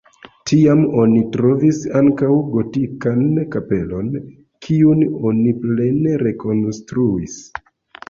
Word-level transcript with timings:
Tiam 0.51 0.79
oni 1.01 1.19
trovis 1.35 1.81
ankaŭ 1.99 2.31
gotikan 2.57 3.23
kapelon, 3.57 4.11
kiun 4.67 5.07
oni 5.33 5.57
plene 5.63 6.21
rekonstruis. 6.29 7.43